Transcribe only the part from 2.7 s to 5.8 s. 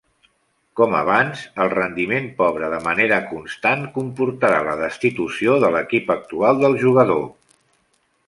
de manera constant comportarà la destitució de